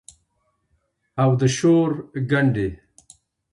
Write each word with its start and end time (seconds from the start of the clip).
او 1.23 1.31
د 1.39 1.41
شور 1.57 1.89
ګنډي 2.29 2.67